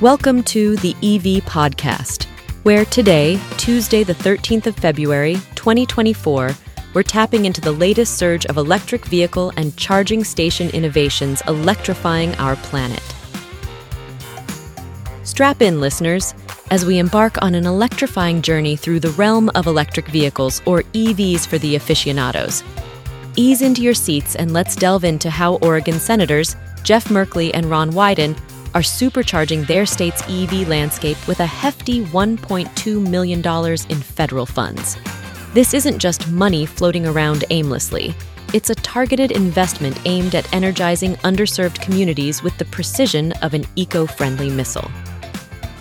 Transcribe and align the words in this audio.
Welcome 0.00 0.44
to 0.44 0.76
the 0.76 0.94
EV 1.02 1.44
Podcast, 1.44 2.24
where 2.62 2.86
today, 2.86 3.38
Tuesday, 3.58 4.02
the 4.02 4.14
13th 4.14 4.66
of 4.66 4.74
February, 4.74 5.34
2024, 5.56 6.52
we're 6.94 7.02
tapping 7.02 7.44
into 7.44 7.60
the 7.60 7.72
latest 7.72 8.16
surge 8.16 8.46
of 8.46 8.56
electric 8.56 9.04
vehicle 9.04 9.52
and 9.58 9.76
charging 9.76 10.24
station 10.24 10.70
innovations 10.70 11.42
electrifying 11.48 12.34
our 12.36 12.56
planet. 12.56 13.02
Strap 15.22 15.60
in, 15.60 15.82
listeners, 15.82 16.32
as 16.70 16.86
we 16.86 16.96
embark 16.96 17.36
on 17.42 17.54
an 17.54 17.66
electrifying 17.66 18.40
journey 18.40 18.76
through 18.76 19.00
the 19.00 19.10
realm 19.10 19.50
of 19.50 19.66
electric 19.66 20.08
vehicles, 20.08 20.62
or 20.64 20.80
EVs 20.94 21.46
for 21.46 21.58
the 21.58 21.74
aficionados. 21.74 22.64
Ease 23.36 23.60
into 23.60 23.82
your 23.82 23.92
seats 23.92 24.34
and 24.34 24.54
let's 24.54 24.76
delve 24.76 25.04
into 25.04 25.28
how 25.28 25.56
Oregon 25.56 26.00
Senators 26.00 26.56
Jeff 26.84 27.08
Merkley 27.08 27.50
and 27.52 27.66
Ron 27.66 27.90
Wyden 27.90 28.34
are 28.74 28.82
supercharging 28.82 29.66
their 29.66 29.86
state's 29.86 30.22
EV 30.28 30.68
landscape 30.68 31.16
with 31.26 31.40
a 31.40 31.46
hefty 31.46 32.04
$1.2 32.06 33.08
million 33.08 33.40
in 33.88 34.02
federal 34.02 34.46
funds. 34.46 34.96
This 35.52 35.74
isn't 35.74 35.98
just 35.98 36.30
money 36.30 36.66
floating 36.66 37.06
around 37.06 37.44
aimlessly. 37.50 38.14
It's 38.52 38.70
a 38.70 38.74
targeted 38.74 39.32
investment 39.32 40.00
aimed 40.04 40.34
at 40.34 40.52
energizing 40.52 41.14
underserved 41.16 41.80
communities 41.80 42.42
with 42.42 42.56
the 42.58 42.64
precision 42.64 43.32
of 43.42 43.54
an 43.54 43.64
eco 43.76 44.06
friendly 44.06 44.50
missile. 44.50 44.90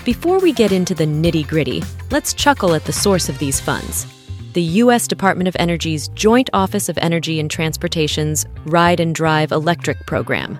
Before 0.06 0.40
we 0.40 0.54
get 0.54 0.72
into 0.72 0.96
the 0.96 1.06
nitty 1.06 1.48
gritty, 1.48 1.84
let's 2.12 2.34
chuckle 2.34 2.74
at 2.74 2.86
the 2.86 2.94
source 2.94 3.30
of 3.30 3.38
these 3.40 3.60
funds 3.60 4.08
the 4.54 4.62
U.S. 4.62 5.08
Department 5.08 5.48
of 5.48 5.56
Energy's 5.60 6.08
Joint 6.10 6.50
Office 6.54 6.90
of 6.90 6.98
Energy 6.98 7.40
and 7.40 7.52
Transportation's 7.52 8.48
Ride 8.66 9.00
and 9.00 9.14
Drive 9.14 9.52
Electric 9.52 10.06
program. 10.08 10.60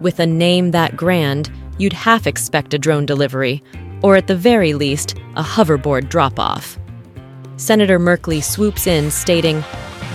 With 0.00 0.20
a 0.20 0.26
name 0.26 0.72
that 0.72 0.94
grand, 0.96 1.50
you'd 1.78 1.92
half 1.94 2.26
expect 2.26 2.74
a 2.74 2.78
drone 2.78 3.06
delivery, 3.06 3.62
or 4.02 4.16
at 4.16 4.26
the 4.26 4.36
very 4.36 4.74
least, 4.74 5.16
a 5.36 5.42
hoverboard 5.42 6.10
drop 6.10 6.38
off. 6.38 6.78
Senator 7.56 7.98
Merkley 7.98 8.44
swoops 8.44 8.86
in, 8.86 9.10
stating, 9.10 9.64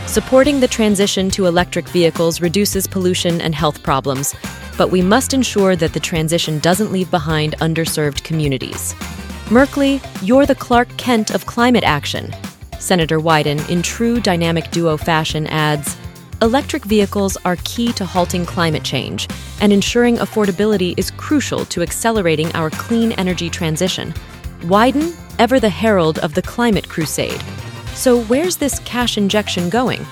Supporting 0.05 0.59
the 0.59 0.67
transition 0.67 1.31
to 1.31 1.47
electric 1.47 1.87
vehicles 1.87 2.41
reduces 2.41 2.85
pollution 2.85 3.41
and 3.41 3.55
health 3.55 3.81
problems, 3.81 4.35
but 4.77 4.91
we 4.91 5.01
must 5.01 5.33
ensure 5.33 5.75
that 5.75 5.93
the 5.93 5.99
transition 5.99 6.59
doesn't 6.59 6.91
leave 6.91 7.09
behind 7.09 7.57
underserved 7.57 8.23
communities. 8.23 8.93
Merkley, 9.45 9.99
you're 10.21 10.45
the 10.45 10.55
Clark 10.55 10.89
Kent 10.97 11.31
of 11.31 11.45
climate 11.45 11.83
action. 11.83 12.31
Senator 12.79 13.19
Wyden, 13.19 13.67
in 13.69 13.81
true 13.81 14.19
dynamic 14.19 14.69
duo 14.71 14.97
fashion, 14.97 15.47
adds 15.47 15.95
Electric 16.41 16.85
vehicles 16.85 17.37
are 17.45 17.55
key 17.63 17.93
to 17.93 18.03
halting 18.03 18.47
climate 18.47 18.83
change, 18.83 19.27
and 19.59 19.71
ensuring 19.71 20.17
affordability 20.17 20.95
is 20.97 21.11
crucial 21.11 21.65
to 21.65 21.83
accelerating 21.83 22.51
our 22.53 22.71
clean 22.71 23.11
energy 23.11 23.47
transition. 23.47 24.11
Wyden, 24.61 25.15
ever 25.37 25.59
the 25.59 25.69
herald 25.69 26.17
of 26.19 26.33
the 26.33 26.41
climate 26.41 26.89
crusade. 26.89 27.39
So, 27.93 28.23
where's 28.23 28.57
this 28.57 28.79
cash 28.79 29.19
injection 29.19 29.69
going? 29.69 30.03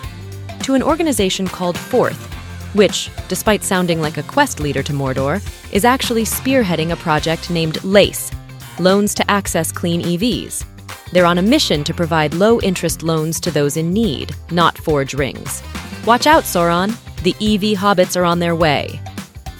To 0.65 0.75
an 0.75 0.83
organization 0.83 1.47
called 1.47 1.75
Forth, 1.75 2.31
which, 2.75 3.09
despite 3.27 3.63
sounding 3.63 3.99
like 3.99 4.17
a 4.17 4.23
quest 4.23 4.59
leader 4.59 4.83
to 4.83 4.93
Mordor, 4.93 5.41
is 5.73 5.83
actually 5.83 6.25
spearheading 6.25 6.91
a 6.91 6.97
project 6.97 7.49
named 7.49 7.83
LACE 7.83 8.29
Loans 8.77 9.15
to 9.15 9.31
Access 9.31 9.71
Clean 9.71 10.03
EVs. 10.03 10.63
They're 11.11 11.25
on 11.25 11.39
a 11.39 11.41
mission 11.41 11.83
to 11.85 11.93
provide 11.93 12.35
low 12.35 12.61
interest 12.61 13.01
loans 13.01 13.39
to 13.39 13.49
those 13.49 13.77
in 13.77 13.91
need, 13.91 14.35
not 14.51 14.77
forge 14.77 15.15
rings. 15.15 15.63
Watch 16.09 16.25
out, 16.25 16.43
Sauron! 16.43 16.97
The 17.21 17.35
EV 17.35 17.77
hobbits 17.77 18.19
are 18.19 18.25
on 18.25 18.39
their 18.39 18.55
way. 18.55 18.99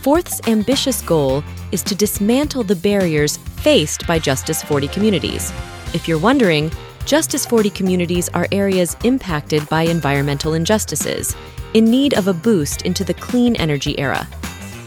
Forth's 0.02 0.42
ambitious 0.48 1.00
goal 1.00 1.44
is 1.72 1.84
to 1.84 1.94
dismantle 1.94 2.64
the 2.64 2.76
barriers 2.76 3.38
faced 3.38 4.08
by 4.08 4.18
Justice 4.18 4.64
40 4.64 4.88
communities. 4.88 5.54
If 5.94 6.08
you're 6.08 6.18
wondering, 6.18 6.72
Justice 7.06 7.46
40 7.46 7.70
communities 7.70 8.30
are 8.30 8.48
areas 8.52 8.98
impacted 9.04 9.70
by 9.70 9.84
environmental 9.84 10.56
injustices, 10.56 11.36
in 11.76 11.86
need 11.86 12.16
of 12.16 12.28
a 12.28 12.34
boost 12.34 12.82
into 12.82 13.04
the 13.04 13.14
clean 13.14 13.56
energy 13.58 14.00
era. 14.00 14.28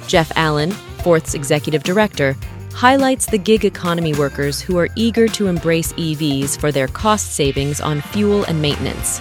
Jeff 0.08 0.32
Allen, 0.34 0.72
Forth's 1.04 1.34
executive 1.34 1.84
director, 1.84 2.36
highlights 2.72 3.26
the 3.26 3.38
gig 3.38 3.64
economy 3.64 4.14
workers 4.14 4.60
who 4.60 4.76
are 4.78 4.88
eager 4.96 5.28
to 5.28 5.46
embrace 5.46 5.92
EVs 5.92 6.58
for 6.58 6.72
their 6.72 6.88
cost 6.88 7.34
savings 7.34 7.80
on 7.80 8.00
fuel 8.00 8.42
and 8.46 8.60
maintenance. 8.60 9.20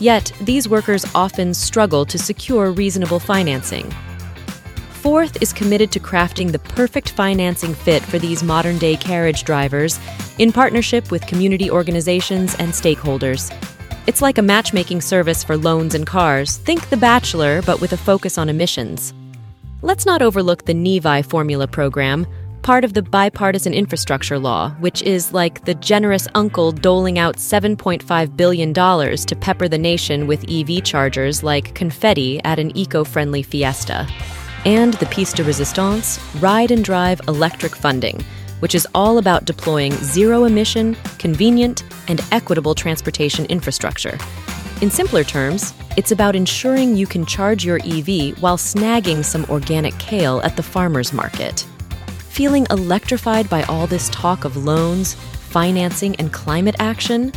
Yet, 0.00 0.32
these 0.40 0.68
workers 0.68 1.04
often 1.14 1.54
struggle 1.54 2.04
to 2.06 2.18
secure 2.18 2.70
reasonable 2.70 3.18
financing. 3.18 3.90
Forth 5.02 5.40
is 5.42 5.52
committed 5.52 5.90
to 5.92 6.00
crafting 6.00 6.52
the 6.52 6.58
perfect 6.58 7.10
financing 7.10 7.74
fit 7.74 8.02
for 8.02 8.18
these 8.18 8.42
modern 8.42 8.78
day 8.78 8.96
carriage 8.96 9.44
drivers 9.44 9.98
in 10.38 10.52
partnership 10.52 11.10
with 11.10 11.26
community 11.26 11.70
organizations 11.70 12.54
and 12.56 12.72
stakeholders. 12.72 13.52
It's 14.06 14.22
like 14.22 14.38
a 14.38 14.42
matchmaking 14.42 15.00
service 15.02 15.44
for 15.44 15.56
loans 15.56 15.94
and 15.94 16.06
cars. 16.06 16.56
Think 16.56 16.88
The 16.88 16.96
Bachelor, 16.96 17.62
but 17.62 17.80
with 17.80 17.92
a 17.92 17.96
focus 17.96 18.38
on 18.38 18.48
emissions. 18.48 19.12
Let's 19.82 20.06
not 20.06 20.22
overlook 20.22 20.64
the 20.64 20.74
NEVI 20.74 21.26
formula 21.26 21.68
program, 21.68 22.26
part 22.68 22.84
of 22.84 22.92
the 22.92 23.00
bipartisan 23.00 23.72
infrastructure 23.72 24.38
law, 24.38 24.68
which 24.72 25.00
is 25.00 25.32
like 25.32 25.64
the 25.64 25.72
generous 25.76 26.28
uncle 26.34 26.70
doling 26.70 27.18
out 27.18 27.36
$7.5 27.36 28.36
billion 28.36 28.74
to 28.74 29.36
pepper 29.40 29.68
the 29.68 29.78
nation 29.78 30.26
with 30.26 30.44
EV 30.50 30.84
chargers 30.84 31.42
like 31.42 31.74
confetti 31.74 32.38
at 32.44 32.58
an 32.58 32.70
eco 32.76 33.04
friendly 33.04 33.42
fiesta. 33.42 34.06
And 34.66 34.92
the 35.00 35.06
piece 35.06 35.32
de 35.32 35.44
resistance, 35.44 36.20
ride 36.42 36.70
and 36.70 36.84
drive 36.84 37.22
electric 37.26 37.74
funding, 37.74 38.22
which 38.60 38.74
is 38.74 38.86
all 38.94 39.16
about 39.16 39.46
deploying 39.46 39.92
zero 39.92 40.44
emission, 40.44 40.94
convenient, 41.18 41.84
and 42.08 42.20
equitable 42.32 42.74
transportation 42.74 43.46
infrastructure. 43.46 44.18
In 44.82 44.90
simpler 44.90 45.24
terms, 45.24 45.72
it's 45.96 46.12
about 46.12 46.36
ensuring 46.36 46.96
you 46.96 47.06
can 47.06 47.24
charge 47.24 47.64
your 47.64 47.78
EV 47.78 48.38
while 48.42 48.58
snagging 48.58 49.24
some 49.24 49.46
organic 49.46 49.98
kale 49.98 50.42
at 50.42 50.54
the 50.54 50.62
farmer's 50.62 51.14
market 51.14 51.66
feeling 52.38 52.68
electrified 52.70 53.50
by 53.50 53.64
all 53.64 53.88
this 53.88 54.08
talk 54.10 54.44
of 54.44 54.56
loans, 54.56 55.14
financing, 55.50 56.14
and 56.20 56.32
climate 56.32 56.76
action? 56.78 57.32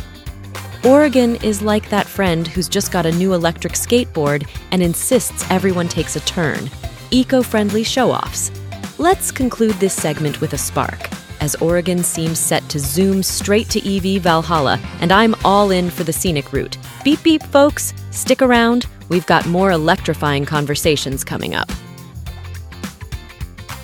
Oregon 0.84 1.34
is 1.42 1.60
like 1.60 1.90
that 1.90 2.06
friend 2.06 2.46
who's 2.46 2.68
just 2.68 2.92
got 2.92 3.04
a 3.04 3.10
new 3.10 3.32
electric 3.32 3.72
skateboard 3.72 4.48
and 4.70 4.80
insists 4.80 5.44
everyone 5.50 5.88
takes 5.88 6.14
a 6.14 6.20
turn. 6.20 6.70
Eco 7.10 7.42
friendly 7.42 7.82
show 7.82 8.12
offs. 8.12 8.52
Let's 8.96 9.32
conclude 9.32 9.74
this 9.80 9.92
segment 9.92 10.40
with 10.40 10.52
a 10.52 10.58
spark, 10.58 11.10
as 11.40 11.56
Oregon 11.56 12.04
seems 12.04 12.38
set 12.38 12.68
to 12.68 12.78
zoom 12.78 13.24
straight 13.24 13.68
to 13.70 13.80
EV 13.84 14.22
Valhalla, 14.22 14.78
and 15.00 15.10
I'm 15.10 15.34
all 15.44 15.72
in 15.72 15.90
for 15.90 16.04
the 16.04 16.12
scenic 16.12 16.52
route. 16.52 16.78
Beep 17.02 17.24
beep, 17.24 17.42
folks, 17.42 17.92
stick 18.12 18.40
around, 18.40 18.86
we've 19.08 19.26
got 19.26 19.46
more 19.46 19.72
electrifying 19.72 20.44
conversations 20.44 21.24
coming 21.24 21.56
up. 21.56 21.72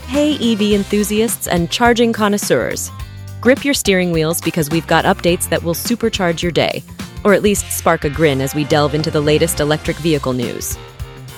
Hey, 0.08 0.36
EV 0.36 0.72
enthusiasts 0.72 1.48
and 1.48 1.70
charging 1.70 2.14
connoisseurs. 2.14 2.90
Grip 3.42 3.62
your 3.62 3.74
steering 3.74 4.10
wheels 4.10 4.40
because 4.40 4.70
we've 4.70 4.86
got 4.86 5.04
updates 5.04 5.46
that 5.50 5.62
will 5.62 5.74
supercharge 5.74 6.40
your 6.40 6.50
day, 6.50 6.82
or 7.24 7.34
at 7.34 7.42
least 7.42 7.70
spark 7.70 8.04
a 8.04 8.08
grin 8.08 8.40
as 8.40 8.54
we 8.54 8.64
delve 8.64 8.94
into 8.94 9.10
the 9.10 9.20
latest 9.20 9.60
electric 9.60 9.98
vehicle 9.98 10.32
news. 10.32 10.78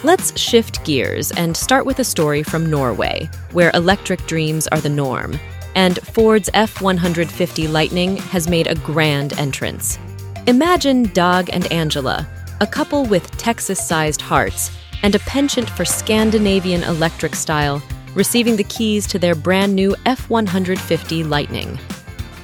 Let's 0.04 0.38
shift 0.38 0.84
gears 0.84 1.32
and 1.32 1.56
start 1.56 1.84
with 1.84 1.98
a 1.98 2.04
story 2.04 2.44
from 2.44 2.70
Norway, 2.70 3.28
where 3.50 3.72
electric 3.74 4.24
dreams 4.28 4.68
are 4.68 4.80
the 4.80 4.88
norm, 4.88 5.36
and 5.74 5.98
Ford's 5.98 6.48
F 6.54 6.80
150 6.80 7.66
Lightning 7.66 8.18
has 8.18 8.48
made 8.48 8.68
a 8.68 8.76
grand 8.76 9.32
entrance. 9.32 9.98
Imagine 10.46 11.08
Dag 11.08 11.50
and 11.52 11.70
Angela, 11.72 12.24
a 12.60 12.68
couple 12.68 13.04
with 13.04 13.36
Texas 13.36 13.84
sized 13.84 14.20
hearts, 14.20 14.70
and 15.02 15.16
a 15.16 15.20
penchant 15.20 15.68
for 15.68 15.84
Scandinavian 15.84 16.84
electric 16.84 17.34
style 17.34 17.82
receiving 18.14 18.56
the 18.56 18.64
keys 18.64 19.06
to 19.06 19.18
their 19.18 19.34
brand 19.34 19.74
new 19.74 19.94
F 20.06 20.28
150 20.30 21.24
Lightning. 21.24 21.78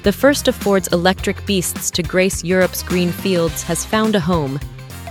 The 0.03 0.11
first 0.11 0.47
of 0.47 0.55
Ford's 0.55 0.87
electric 0.89 1.45
beasts 1.45 1.91
to 1.91 2.03
grace 2.03 2.43
Europe's 2.43 2.83
green 2.83 3.11
fields 3.11 3.63
has 3.63 3.83
found 3.83 4.15
a 4.15 4.19
home, 4.19 4.59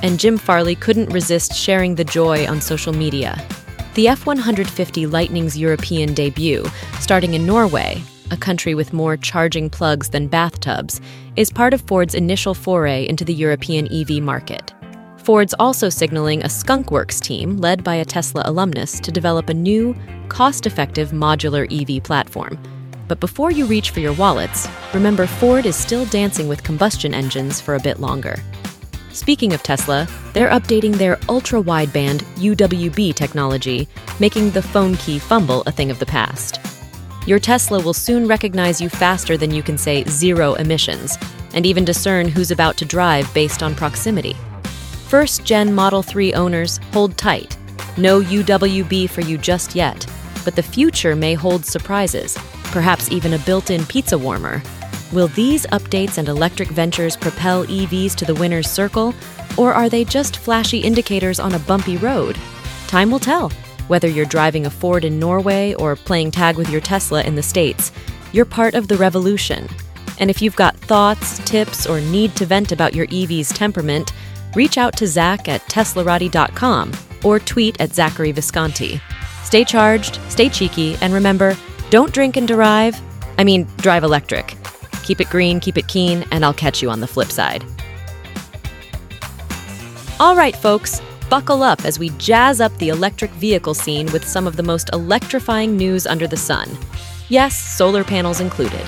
and 0.03 0.19
Jim 0.19 0.39
Farley 0.39 0.75
couldn't 0.75 1.13
resist 1.13 1.55
sharing 1.55 1.95
the 1.95 2.05
joy 2.05 2.47
on 2.47 2.61
social 2.61 2.93
media. 2.93 3.43
The 3.95 4.09
F 4.09 4.27
150 4.27 5.07
Lightning's 5.07 5.59
European 5.59 6.15
debut, 6.15 6.65
starting 7.01 7.35
in 7.35 7.47
Norway, 7.47 8.03
a 8.31 8.37
country 8.37 8.75
with 8.75 8.93
more 8.93 9.17
charging 9.17 9.71
plugs 9.71 10.11
than 10.11 10.29
bathtubs, 10.29 11.01
is 11.37 11.51
part 11.51 11.75
of 11.75 11.81
Ford's 11.83 12.15
initial 12.15 12.55
foray 12.55 13.07
into 13.07 13.25
the 13.25 13.35
European 13.35 13.93
EV 13.93 14.23
market. 14.23 14.73
Ford's 15.27 15.55
also 15.59 15.89
signaling 15.89 16.45
a 16.45 16.47
Skunkworks 16.47 17.21
team 17.21 17.57
led 17.57 17.83
by 17.83 17.97
a 17.97 18.05
Tesla 18.05 18.43
alumnus 18.45 19.01
to 19.01 19.11
develop 19.11 19.49
a 19.49 19.55
new, 19.55 19.93
cost 20.29 20.67
effective 20.67 21.11
modular 21.11 21.67
EV 21.69 22.01
platform. 22.01 22.57
But 23.09 23.19
before 23.19 23.51
you 23.51 23.67
reach 23.67 23.91
for 23.91 23.99
your 23.99 24.13
wallets, 24.13 24.69
remember 24.95 25.27
Ford 25.27 25.67
is 25.67 25.75
still 25.75 26.07
dancing 26.07 26.47
with 26.47 26.63
combustion 26.63 27.13
engines 27.13 27.61
for 27.61 27.75
a 27.75 27.81
bit 27.81 27.99
longer. 27.99 28.37
Speaking 29.11 29.53
of 29.53 29.65
Tesla, 29.65 30.07
they're 30.33 30.51
updating 30.51 30.95
their 30.95 31.19
ultra 31.29 31.61
wideband 31.61 32.21
UWB 32.37 33.13
technology, 33.13 33.89
making 34.21 34.53
the 34.53 34.63
phone 34.63 34.95
key 34.95 35.19
fumble 35.19 35.65
a 35.67 35.73
thing 35.73 35.91
of 35.91 35.99
the 35.99 36.07
past. 36.07 36.61
Your 37.27 37.41
Tesla 37.41 37.83
will 37.83 37.95
soon 37.95 38.29
recognize 38.29 38.81
you 38.81 38.89
faster 38.89 39.37
than 39.37 39.51
you 39.51 39.65
can 39.65 39.77
say 39.77 40.05
zero 40.05 40.55
emissions, 40.55 41.19
and 41.53 41.67
even 41.67 41.85
discern 41.85 42.29
who's 42.29 42.53
about 42.53 42.77
to 42.77 42.85
drive 42.85 43.29
based 43.35 43.65
on 43.65 43.75
proximity. 43.75 44.37
First 45.09 45.45
gen 45.45 45.73
Model 45.73 46.03
3 46.03 46.35
owners, 46.35 46.79
hold 46.93 47.17
tight. 47.17 47.57
No 47.97 48.21
UWB 48.21 49.09
for 49.09 49.21
you 49.21 49.39
just 49.39 49.77
yet, 49.77 50.05
but 50.45 50.57
the 50.57 50.63
future 50.65 51.15
may 51.15 51.35
hold 51.35 51.65
surprises, 51.65 52.37
perhaps 52.73 53.13
even 53.13 53.35
a 53.35 53.39
built 53.39 53.71
in 53.71 53.87
pizza 53.87 54.19
warmer. 54.19 54.61
Will 55.13 55.29
these 55.29 55.65
updates 55.67 56.19
and 56.19 56.29
electric 56.29 56.71
ventures 56.71 57.17
propel 57.17 57.65
EVs 57.67 58.17
to 58.17 58.25
the 58.25 58.35
winner's 58.35 58.69
circle, 58.69 59.15
or 59.57 59.73
are 59.73 59.89
they 59.89 60.05
just 60.05 60.39
flashy 60.39 60.81
indicators 60.81 61.39
on 61.39 61.55
a 61.55 61.61
bumpy 61.61 61.97
road? 61.99 62.37
Time 62.89 63.09
will 63.09 63.21
tell. 63.21 63.51
Whether 63.87 64.09
you're 64.09 64.27
driving 64.27 64.67
a 64.67 64.71
Ford 64.71 65.05
in 65.05 65.21
Norway 65.21 65.75
or 65.75 65.95
playing 65.95 66.33
tag 66.33 66.57
with 66.57 66.69
your 66.69 66.81
Tesla 66.81 67.23
in 67.23 67.37
the 67.37 67.45
States, 67.45 67.93
you're 68.33 68.45
part 68.45 68.75
of 68.75 68.89
the 68.89 68.97
revolution. 68.97 69.69
And 70.19 70.31
if 70.31 70.43
you've 70.43 70.57
got 70.57 70.77
thoughts, 70.77 71.39
tips, 71.45 71.87
or 71.87 72.01
need 72.01 72.35
to 72.37 72.47
vent 72.47 72.73
about 72.73 72.93
your 72.93 73.07
EV's 73.07 73.51
temperament, 73.51 74.13
reach 74.57 74.79
out 74.79 74.97
to 74.97 75.07
Zach 75.07 75.49
at 75.49 75.61
teslarati.com 75.69 76.93
or 77.23 77.39
tweet 77.39 77.81
at 77.81 77.95
Zachary 77.95 78.33
Visconti. 78.33 79.01
Stay 79.45 79.65
charged, 79.65 80.19
stay 80.29 80.49
cheeky, 80.49 80.97
and 81.01 81.13
remember 81.13 81.57
don't 81.91 82.13
drink 82.13 82.37
and 82.37 82.49
drive. 82.49 83.01
I 83.39 83.45
mean, 83.45 83.69
drive 83.77 84.03
electric. 84.03 84.57
Keep 85.05 85.21
it 85.21 85.31
green, 85.31 85.61
keep 85.61 85.79
it 85.79 85.87
keen, 85.87 86.25
and 86.33 86.45
I'll 86.45 86.55
catch 86.55 86.83
you 86.83 86.91
on 86.91 87.01
the 87.01 87.07
flip 87.07 87.29
side. 87.29 87.65
All 90.19 90.35
right, 90.35 90.57
folks, 90.57 91.01
buckle 91.29 91.63
up 91.63 91.85
as 91.85 91.99
we 91.99 92.09
jazz 92.19 92.61
up 92.61 92.77
the 92.79 92.89
electric 92.89 93.31
vehicle 93.33 93.75
scene 93.75 94.11
with 94.11 94.27
some 94.27 94.47
of 94.47 94.57
the 94.57 94.63
most 94.63 94.89
electrifying 94.93 95.77
news 95.77 96.07
under 96.07 96.27
the 96.27 96.37
sun. 96.37 96.77
Yes, 97.29 97.57
solar 97.57 98.03
panels 98.03 98.41
included. 98.41 98.85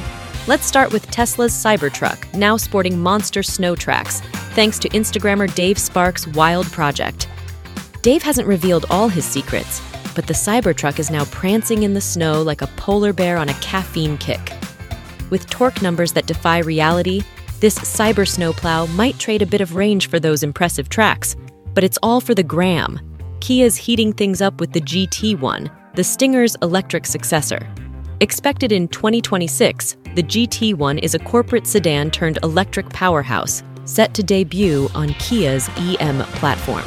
Let's 0.46 0.64
start 0.64 0.92
with 0.92 1.10
Tesla's 1.10 1.52
Cybertruck, 1.52 2.32
now 2.32 2.56
sporting 2.56 2.98
monster 2.98 3.42
snow 3.42 3.76
tracks, 3.76 4.22
thanks 4.58 4.80
to 4.80 4.88
Instagrammer 4.88 5.54
Dave 5.54 5.78
Sparks' 5.78 6.26
wild 6.26 6.66
project. 6.72 7.28
Dave 8.02 8.24
hasn't 8.24 8.48
revealed 8.48 8.86
all 8.90 9.08
his 9.08 9.24
secrets, 9.24 9.80
but 10.16 10.26
the 10.26 10.34
Cybertruck 10.34 10.98
is 10.98 11.12
now 11.12 11.24
prancing 11.26 11.84
in 11.84 11.94
the 11.94 12.00
snow 12.00 12.42
like 12.42 12.60
a 12.60 12.66
polar 12.74 13.12
bear 13.12 13.36
on 13.36 13.50
a 13.50 13.54
caffeine 13.60 14.18
kick. 14.18 14.52
With 15.30 15.48
torque 15.48 15.80
numbers 15.80 16.12
that 16.14 16.26
defy 16.26 16.58
reality, 16.58 17.22
this 17.60 17.78
cyber 17.78 18.26
snowplow 18.26 18.86
might 18.86 19.16
trade 19.20 19.42
a 19.42 19.46
bit 19.46 19.60
of 19.60 19.76
range 19.76 20.08
for 20.08 20.18
those 20.18 20.42
impressive 20.42 20.88
tracks, 20.88 21.36
but 21.72 21.84
it's 21.84 21.98
all 22.02 22.20
for 22.20 22.34
the 22.34 22.42
gram. 22.42 22.98
Kia's 23.38 23.76
heating 23.76 24.12
things 24.12 24.42
up 24.42 24.58
with 24.58 24.72
the 24.72 24.80
GT1, 24.80 25.70
the 25.94 26.02
Stinger's 26.02 26.56
electric 26.62 27.06
successor. 27.06 27.60
Expected 28.18 28.72
in 28.72 28.88
2026, 28.88 29.98
the 30.16 30.22
GT1 30.24 30.98
is 30.98 31.14
a 31.14 31.20
corporate 31.20 31.68
sedan 31.68 32.10
turned 32.10 32.40
electric 32.42 32.88
powerhouse, 32.90 33.62
set 33.88 34.12
to 34.14 34.22
debut 34.22 34.88
on 34.94 35.08
Kia's 35.14 35.68
EM 35.76 36.18
platform. 36.34 36.84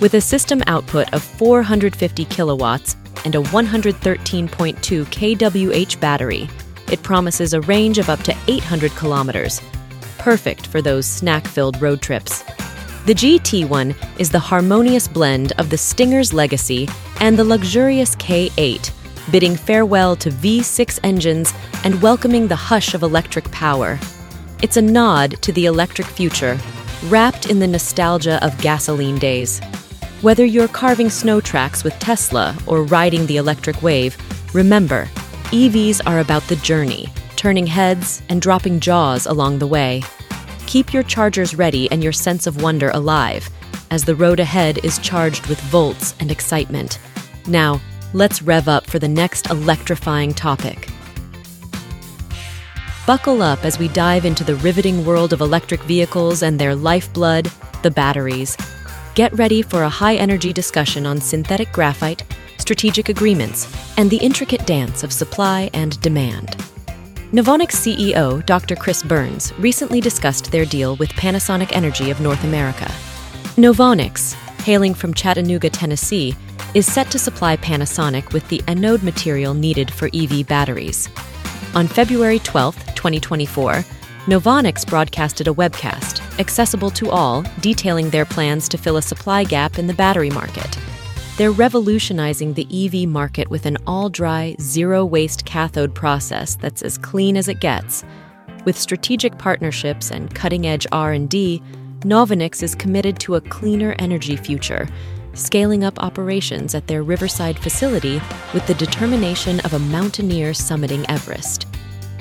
With 0.00 0.14
a 0.14 0.20
system 0.20 0.60
output 0.66 1.12
of 1.14 1.22
450 1.22 2.24
kilowatts 2.24 2.96
and 3.24 3.36
a 3.36 3.40
113.2 3.40 4.48
kWh 4.48 6.00
battery, 6.00 6.48
it 6.90 7.02
promises 7.02 7.54
a 7.54 7.60
range 7.62 7.98
of 7.98 8.10
up 8.10 8.20
to 8.24 8.36
800 8.48 8.90
kilometers, 8.92 9.62
perfect 10.18 10.66
for 10.66 10.82
those 10.82 11.06
snack 11.06 11.46
filled 11.46 11.80
road 11.80 12.02
trips. 12.02 12.42
The 13.06 13.14
GT1 13.14 13.94
is 14.18 14.30
the 14.30 14.40
harmonious 14.40 15.06
blend 15.06 15.52
of 15.58 15.70
the 15.70 15.78
Stinger's 15.78 16.32
legacy 16.32 16.88
and 17.20 17.38
the 17.38 17.44
luxurious 17.44 18.16
K8, 18.16 18.90
bidding 19.30 19.54
farewell 19.54 20.16
to 20.16 20.30
V6 20.30 20.98
engines 21.04 21.54
and 21.84 22.02
welcoming 22.02 22.48
the 22.48 22.56
hush 22.56 22.94
of 22.94 23.04
electric 23.04 23.48
power. 23.52 23.98
It's 24.62 24.76
a 24.76 24.82
nod 24.82 25.42
to 25.42 25.52
the 25.52 25.66
electric 25.66 26.06
future, 26.06 26.56
wrapped 27.06 27.50
in 27.50 27.58
the 27.58 27.66
nostalgia 27.66 28.38
of 28.46 28.56
gasoline 28.58 29.18
days. 29.18 29.58
Whether 30.20 30.44
you're 30.44 30.68
carving 30.68 31.10
snow 31.10 31.40
tracks 31.40 31.82
with 31.82 31.98
Tesla 31.98 32.56
or 32.68 32.84
riding 32.84 33.26
the 33.26 33.38
electric 33.38 33.82
wave, 33.82 34.16
remember, 34.54 35.06
EVs 35.50 36.00
are 36.06 36.20
about 36.20 36.44
the 36.44 36.54
journey, 36.54 37.12
turning 37.34 37.66
heads 37.66 38.22
and 38.28 38.40
dropping 38.40 38.78
jaws 38.78 39.26
along 39.26 39.58
the 39.58 39.66
way. 39.66 40.00
Keep 40.66 40.94
your 40.94 41.02
chargers 41.02 41.56
ready 41.56 41.90
and 41.90 42.00
your 42.00 42.12
sense 42.12 42.46
of 42.46 42.62
wonder 42.62 42.90
alive, 42.90 43.50
as 43.90 44.04
the 44.04 44.14
road 44.14 44.38
ahead 44.38 44.78
is 44.84 45.00
charged 45.00 45.48
with 45.48 45.60
volts 45.62 46.14
and 46.20 46.30
excitement. 46.30 47.00
Now, 47.48 47.80
let's 48.12 48.42
rev 48.42 48.68
up 48.68 48.86
for 48.86 49.00
the 49.00 49.08
next 49.08 49.50
electrifying 49.50 50.32
topic. 50.32 50.91
Buckle 53.04 53.42
up 53.42 53.64
as 53.64 53.80
we 53.80 53.88
dive 53.88 54.24
into 54.24 54.44
the 54.44 54.54
riveting 54.54 55.04
world 55.04 55.32
of 55.32 55.40
electric 55.40 55.82
vehicles 55.82 56.42
and 56.44 56.56
their 56.56 56.72
lifeblood, 56.72 57.50
the 57.82 57.90
batteries. 57.90 58.56
Get 59.16 59.32
ready 59.32 59.60
for 59.60 59.82
a 59.82 59.88
high 59.88 60.14
energy 60.14 60.52
discussion 60.52 61.04
on 61.04 61.20
synthetic 61.20 61.72
graphite, 61.72 62.22
strategic 62.58 63.08
agreements, 63.08 63.66
and 63.98 64.08
the 64.08 64.18
intricate 64.18 64.64
dance 64.66 65.02
of 65.02 65.12
supply 65.12 65.68
and 65.74 66.00
demand. 66.00 66.50
Novonix 67.32 67.72
CEO 67.72 68.46
Dr. 68.46 68.76
Chris 68.76 69.02
Burns 69.02 69.52
recently 69.58 70.00
discussed 70.00 70.52
their 70.52 70.64
deal 70.64 70.94
with 70.94 71.10
Panasonic 71.10 71.72
Energy 71.72 72.12
of 72.12 72.20
North 72.20 72.44
America. 72.44 72.86
Novonix, 73.56 74.34
hailing 74.62 74.94
from 74.94 75.12
Chattanooga, 75.12 75.70
Tennessee, 75.70 76.36
is 76.74 76.86
set 76.90 77.10
to 77.10 77.18
supply 77.18 77.56
Panasonic 77.56 78.32
with 78.32 78.46
the 78.48 78.62
anode 78.68 79.02
material 79.02 79.54
needed 79.54 79.90
for 79.92 80.08
EV 80.14 80.46
batteries. 80.46 81.08
On 81.74 81.88
February 81.88 82.38
12, 82.38 82.76
2024, 82.94 83.72
Novonix 84.26 84.86
broadcasted 84.86 85.48
a 85.48 85.54
webcast, 85.54 86.20
accessible 86.38 86.90
to 86.90 87.08
all, 87.08 87.42
detailing 87.60 88.10
their 88.10 88.26
plans 88.26 88.68
to 88.68 88.76
fill 88.76 88.98
a 88.98 89.02
supply 89.02 89.42
gap 89.42 89.78
in 89.78 89.86
the 89.86 89.94
battery 89.94 90.28
market. 90.28 90.78
They're 91.38 91.50
revolutionizing 91.50 92.52
the 92.52 92.68
EV 92.70 93.08
market 93.08 93.48
with 93.48 93.64
an 93.64 93.78
all-dry, 93.86 94.54
zero-waste 94.60 95.46
cathode 95.46 95.94
process 95.94 96.56
that's 96.56 96.82
as 96.82 96.98
clean 96.98 97.38
as 97.38 97.48
it 97.48 97.60
gets. 97.60 98.04
With 98.66 98.78
strategic 98.78 99.38
partnerships 99.38 100.10
and 100.10 100.32
cutting-edge 100.34 100.86
R&D, 100.92 101.62
Novonix 102.00 102.62
is 102.62 102.74
committed 102.74 103.18
to 103.20 103.36
a 103.36 103.40
cleaner 103.40 103.96
energy 103.98 104.36
future, 104.36 104.88
scaling 105.34 105.84
up 105.84 106.02
operations 106.02 106.74
at 106.74 106.86
their 106.86 107.02
Riverside 107.02 107.58
facility 107.58 108.20
with 108.52 108.66
the 108.66 108.74
determination 108.74 109.60
of 109.60 109.74
a 109.74 109.78
mountaineer 109.78 110.52
summiting 110.52 111.04
Everest. 111.08 111.66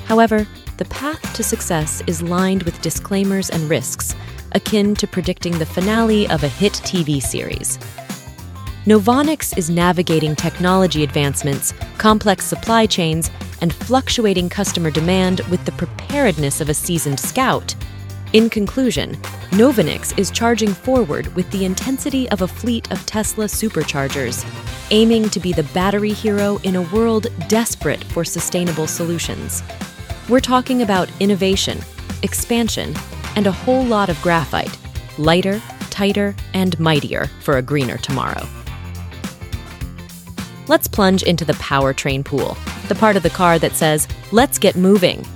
However, 0.05 0.47
the 0.77 0.85
path 0.85 1.33
to 1.35 1.43
success 1.43 2.01
is 2.07 2.21
lined 2.21 2.63
with 2.63 2.81
disclaimers 2.81 3.49
and 3.49 3.69
risks, 3.69 4.15
akin 4.53 4.95
to 4.95 5.07
predicting 5.07 5.57
the 5.57 5.65
finale 5.65 6.27
of 6.29 6.43
a 6.43 6.47
hit 6.47 6.73
TV 6.73 7.21
series. 7.21 7.77
Novonix 8.85 9.55
is 9.57 9.69
navigating 9.69 10.35
technology 10.35 11.03
advancements, 11.03 11.71
complex 11.99 12.45
supply 12.45 12.87
chains, 12.87 13.29
and 13.61 13.71
fluctuating 13.71 14.49
customer 14.49 14.89
demand 14.89 15.41
with 15.51 15.63
the 15.65 15.71
preparedness 15.73 16.61
of 16.61 16.67
a 16.67 16.73
seasoned 16.73 17.19
scout. 17.19 17.75
In 18.33 18.49
conclusion, 18.49 19.15
Novonix 19.51 20.17
is 20.17 20.31
charging 20.31 20.73
forward 20.73 21.27
with 21.35 21.51
the 21.51 21.65
intensity 21.65 22.29
of 22.29 22.41
a 22.41 22.47
fleet 22.47 22.89
of 22.89 23.05
Tesla 23.05 23.43
superchargers, 23.43 24.45
aiming 24.89 25.29
to 25.31 25.39
be 25.41 25.51
the 25.51 25.63
battery 25.73 26.13
hero 26.13 26.57
in 26.63 26.77
a 26.77 26.81
world 26.93 27.27
desperate 27.49 28.01
for 28.05 28.23
sustainable 28.23 28.87
solutions. 28.87 29.61
We're 30.29 30.39
talking 30.39 30.81
about 30.81 31.11
innovation, 31.19 31.79
expansion, 32.23 32.95
and 33.35 33.47
a 33.47 33.51
whole 33.51 33.83
lot 33.83 34.07
of 34.07 34.21
graphite 34.21 34.77
lighter, 35.17 35.61
tighter, 35.89 36.33
and 36.53 36.79
mightier 36.79 37.25
for 37.41 37.57
a 37.57 37.61
greener 37.61 37.97
tomorrow. 37.97 38.47
Let's 40.69 40.87
plunge 40.87 41.21
into 41.23 41.43
the 41.43 41.53
powertrain 41.53 42.23
pool, 42.23 42.55
the 42.87 42.95
part 42.95 43.17
of 43.17 43.23
the 43.23 43.29
car 43.29 43.59
that 43.59 43.73
says, 43.73 44.07
let's 44.31 44.57
get 44.57 44.77
moving. 44.77 45.27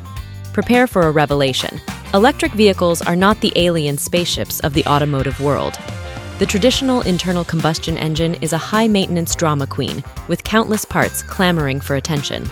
Prepare 0.54 0.88
for 0.88 1.02
a 1.02 1.12
revelation. 1.12 1.82
Electric 2.16 2.54
vehicles 2.54 3.02
are 3.02 3.16
not 3.18 3.42
the 3.42 3.52
alien 3.58 3.98
spaceships 3.98 4.62
of 4.62 4.74
the 4.74 4.86
automotive 4.86 5.38
world. 5.42 5.78
The 6.40 6.46
traditional 6.46 7.02
internal 7.02 7.44
combustion 7.44 7.98
engine 7.98 8.36
is 8.36 8.54
a 8.54 8.58
high 8.58 8.88
maintenance 8.88 9.36
drama 9.36 9.68
queen, 9.68 10.02
with 10.30 10.46
countless 10.46 10.86
parts 10.86 11.22
clamoring 11.22 11.82
for 11.82 11.98
attention. 11.98 12.50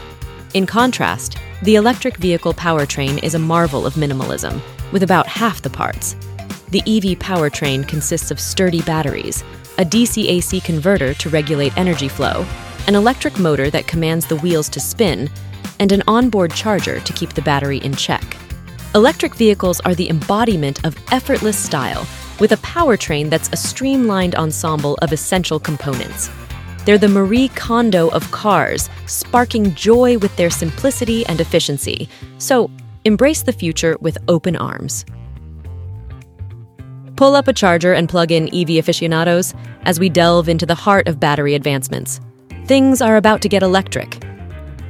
In 0.54 0.66
contrast, 0.66 1.38
the 1.62 1.76
electric 1.76 2.18
vehicle 2.18 2.54
powertrain 2.54 3.24
is 3.24 3.36
a 3.36 3.40
marvel 3.40 3.86
of 3.86 3.94
minimalism, 3.94 4.60
with 4.92 5.02
about 5.02 5.28
half 5.28 5.62
the 5.62 5.70
parts. 5.70 6.18
The 6.72 6.82
EV 6.82 7.18
powertrain 7.18 7.88
consists 7.88 8.32
of 8.32 8.42
sturdy 8.42 8.82
batteries, 8.82 9.46
a 9.78 9.86
DC 9.86 10.28
AC 10.28 10.60
converter 10.60 11.14
to 11.14 11.30
regulate 11.30 11.78
energy 11.78 12.10
flow, 12.10 12.46
an 12.88 12.96
electric 12.96 13.40
motor 13.40 13.70
that 13.70 13.88
commands 13.88 14.26
the 14.26 14.36
wheels 14.36 14.68
to 14.68 14.82
spin, 14.82 15.30
and 15.80 15.94
an 15.94 16.04
onboard 16.06 16.54
charger 16.54 17.00
to 17.00 17.14
keep 17.14 17.32
the 17.32 17.42
battery 17.42 17.78
in 17.78 17.96
check. 17.96 18.33
Electric 18.96 19.34
vehicles 19.34 19.80
are 19.80 19.96
the 19.96 20.08
embodiment 20.08 20.86
of 20.86 20.96
effortless 21.12 21.58
style, 21.58 22.06
with 22.40 22.52
a 22.52 22.58
powertrain 22.58 23.28
that's 23.28 23.50
a 23.52 23.58
streamlined 23.58 24.36
ensemble 24.36 25.00
of 25.02 25.12
essential 25.12 25.60
components. 25.60 26.30
They're 26.86 27.00
the 27.00 27.08
Marie 27.08 27.48
Kondo 27.48 28.10
of 28.10 28.30
cars, 28.30 28.92
sparking 29.08 29.74
joy 29.74 30.20
with 30.20 30.36
their 30.36 30.52
simplicity 30.52 31.26
and 31.26 31.42
efficiency. 31.42 32.08
So, 32.38 32.70
embrace 33.04 33.42
the 33.42 33.52
future 33.52 33.98
with 34.00 34.20
open 34.28 34.56
arms. 34.56 35.06
Pull 37.16 37.36
up 37.36 37.48
a 37.48 37.54
charger 37.54 37.94
and 37.94 38.08
plug 38.08 38.32
in 38.32 38.54
EV 38.54 38.78
aficionados 38.78 39.56
as 39.86 40.00
we 40.00 40.08
delve 40.08 40.48
into 40.48 40.68
the 40.68 40.76
heart 40.76 41.08
of 41.08 41.20
battery 41.20 41.56
advancements. 41.56 42.22
Things 42.66 43.02
are 43.02 43.18
about 43.18 43.42
to 43.42 43.50
get 43.50 43.64
electric. 43.64 44.24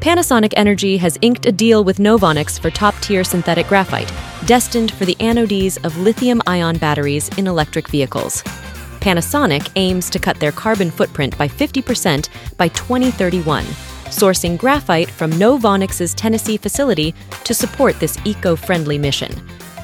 Panasonic 0.04 0.52
Energy 0.58 0.98
has 0.98 1.18
inked 1.22 1.46
a 1.46 1.52
deal 1.54 1.86
with 1.86 1.98
Novonix 1.98 2.60
for 2.60 2.70
top 2.70 2.94
tier 3.00 3.24
synthetic 3.24 3.68
graphite, 3.68 4.12
destined 4.46 4.92
for 4.92 5.06
the 5.06 5.16
anodes 5.22 5.78
of 5.86 5.98
lithium 5.98 6.42
ion 6.46 6.78
batteries 6.78 7.30
in 7.38 7.48
electric 7.48 7.88
vehicles. 7.88 8.44
Panasonic 9.00 9.72
aims 9.78 10.10
to 10.10 10.20
cut 10.20 10.38
their 10.42 10.52
carbon 10.52 10.92
footprint 10.92 11.38
by 11.38 11.48
50% 11.48 12.28
by 12.58 12.68
2031, 12.68 13.64
sourcing 14.12 14.58
graphite 14.58 15.10
from 15.10 15.32
Novonix's 15.32 16.14
Tennessee 16.14 16.58
facility 16.58 17.16
to 17.46 17.54
support 17.54 17.98
this 18.02 18.18
eco 18.26 18.58
friendly 18.58 18.98
mission. 18.98 19.32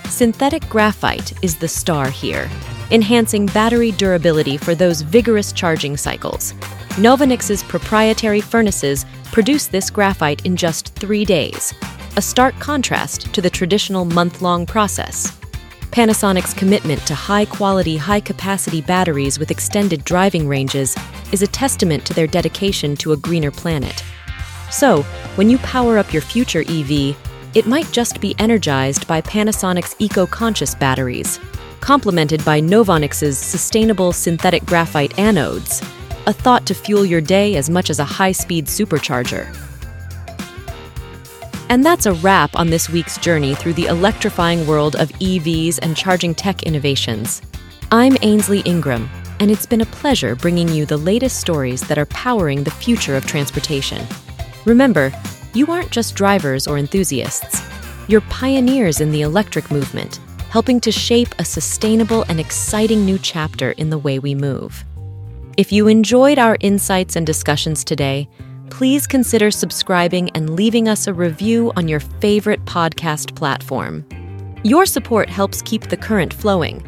Synthetic 0.10 0.68
graphite 0.68 1.32
is 1.42 1.56
the 1.56 1.68
star 1.70 2.10
here, 2.10 2.50
enhancing 2.92 3.46
battery 3.46 3.94
durability 3.94 4.58
for 4.58 4.76
those 4.76 5.00
vigorous 5.00 5.54
charging 5.54 5.96
cycles. 5.96 6.54
Novonix's 6.98 7.64
proprietary 7.64 8.42
furnaces 8.42 9.06
produce 9.32 9.68
this 9.68 9.90
graphite 9.90 10.46
in 10.46 10.56
just 10.56 10.94
three 10.96 11.26
days, 11.26 11.74
a 12.18 12.22
stark 12.22 12.58
contrast 12.60 13.34
to 13.34 13.42
the 13.42 13.50
traditional 13.50 14.06
month 14.06 14.42
long 14.42 14.66
process. 14.66 15.38
Panasonic's 15.92 16.54
commitment 16.54 17.06
to 17.08 17.16
high 17.16 17.46
quality, 17.46 17.98
high 17.98 18.20
capacity 18.20 18.82
batteries 18.82 19.40
with 19.40 19.52
extended 19.52 20.04
driving 20.04 20.48
ranges 20.48 20.96
is 21.32 21.42
a 21.42 21.48
testament 21.48 22.06
to 22.06 22.14
their 22.14 22.28
dedication 22.28 22.96
to 22.98 23.12
a 23.12 23.18
greener 23.18 23.52
planet. 23.52 24.04
So, 24.70 25.02
when 25.36 25.50
you 25.50 25.58
power 25.60 25.98
up 25.98 26.14
your 26.14 26.22
future 26.22 26.64
EV, 26.68 27.18
it 27.56 27.66
might 27.66 27.92
just 27.92 28.22
be 28.22 28.36
energized 28.38 29.08
by 29.08 29.22
Panasonic's 29.22 29.96
eco 29.98 30.28
conscious 30.28 30.76
batteries, 30.76 31.40
complemented 31.80 32.46
by 32.46 32.62
Novonix's 32.62 33.40
sustainable 33.40 34.14
synthetic 34.14 34.64
graphite 34.66 35.12
anodes, 35.16 35.84
a 36.30 36.34
thought 36.34 36.64
to 36.68 36.76
fuel 36.76 37.04
your 37.04 37.22
day 37.22 37.56
as 37.56 37.72
much 37.72 37.90
as 37.90 37.98
a 37.98 38.06
high 38.06 38.32
speed 38.32 38.68
supercharger. 38.68 39.48
And 41.70 41.84
that's 41.84 42.06
a 42.06 42.14
wrap 42.14 42.56
on 42.56 42.70
this 42.70 42.88
week's 42.88 43.18
journey 43.18 43.56
through 43.56 43.74
the 43.74 43.88
electrifying 43.88 44.68
world 44.68 44.96
of 44.96 45.10
EVs 45.14 45.80
and 45.82 45.98
charging 45.98 46.36
tech 46.36 46.62
innovations. 46.64 47.42
I'm 47.92 48.16
Ainslie 48.22 48.60
Ingram, 48.60 49.10
and 49.40 49.50
it's 49.50 49.66
been 49.66 49.82
a 49.82 49.88
pleasure 49.88 50.36
bringing 50.36 50.70
you 50.70 50.86
the 50.86 50.98
latest 50.98 51.40
stories 51.40 51.82
that 51.88 51.98
are 51.98 52.06
powering 52.06 52.64
the 52.64 52.70
future 52.70 53.16
of 53.16 53.26
transportation. 53.26 54.06
Remember, 54.66 55.12
you 55.56 55.66
aren't 55.72 55.90
just 55.90 56.14
drivers 56.14 56.68
or 56.68 56.78
enthusiasts, 56.78 57.68
you're 58.08 58.22
pioneers 58.22 59.02
in 59.02 59.10
the 59.10 59.22
electric 59.22 59.72
movement, 59.72 60.20
helping 60.52 60.80
to 60.82 60.92
shape 60.92 61.34
a 61.40 61.44
sustainable 61.44 62.24
and 62.30 62.40
exciting 62.40 63.04
new 63.04 63.18
chapter 63.18 63.72
in 63.72 63.90
the 63.90 63.98
way 63.98 64.20
we 64.20 64.36
move. 64.36 64.86
If 65.60 65.74
you 65.74 65.90
enjoyed 65.90 66.40
our 66.40 66.56
insights 66.62 67.18
and 67.18 67.28
discussions 67.28 67.84
today, 67.84 68.30
please 68.70 69.06
consider 69.06 69.52
subscribing 69.52 70.30
and 70.30 70.56
leaving 70.56 70.88
us 70.88 71.06
a 71.06 71.14
review 71.14 71.74
on 71.76 71.90
your 71.90 72.00
favorite 72.00 72.64
podcast 72.64 73.36
platform. 73.36 74.06
Your 74.64 74.86
support 74.86 75.28
helps 75.28 75.62
keep 75.62 75.90
the 75.90 75.98
current 75.98 76.34
flowing. 76.34 76.82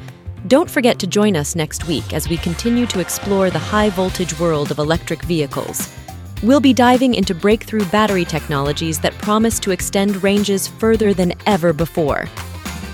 Don't 0.48 0.72
forget 0.72 1.00
to 1.00 1.06
join 1.06 1.36
us 1.36 1.54
next 1.54 1.86
week 1.86 2.14
as 2.14 2.30
we 2.30 2.38
continue 2.38 2.86
to 2.86 3.02
explore 3.02 3.50
the 3.50 3.60
high 3.60 3.90
voltage 3.90 4.40
world 4.40 4.72
of 4.72 4.80
electric 4.80 5.22
vehicles. 5.24 5.94
We'll 6.42 6.62
be 6.62 6.72
diving 6.72 7.16
into 7.16 7.36
breakthrough 7.36 7.84
battery 7.88 8.24
technologies 8.24 9.02
that 9.02 9.12
promise 9.16 9.60
to 9.60 9.72
extend 9.72 10.24
ranges 10.24 10.70
further 10.70 11.14
than 11.14 11.34
ever 11.46 11.74
before. 11.74 12.30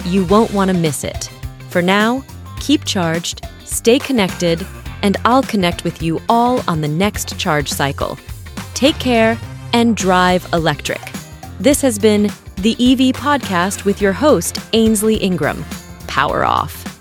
You 0.05 0.25
won't 0.25 0.51
want 0.55 0.71
to 0.71 0.75
miss 0.75 1.03
it. 1.03 1.29
For 1.69 1.83
now, 1.83 2.23
keep 2.59 2.83
charged, 2.83 3.45
stay 3.63 3.99
connected, 3.99 4.65
and 5.07 5.15
I'll 5.23 5.41
connect 5.41 5.85
with 5.85 6.03
you 6.03 6.19
all 6.27 6.61
on 6.69 6.81
the 6.81 6.87
next 6.89 7.39
charge 7.39 7.69
cycle. 7.69 8.19
Take 8.73 8.99
care 8.99 9.39
and 9.71 9.95
drive 9.95 10.45
electric. 10.51 11.01
This 11.61 11.81
has 11.81 11.97
been 11.97 12.23
the 12.57 12.73
EV 12.73 13.15
Podcast 13.15 13.85
with 13.85 14.01
your 14.01 14.11
host, 14.11 14.59
Ainslie 14.73 15.15
Ingram. 15.15 15.63
Power 16.07 16.43
off. 16.43 16.96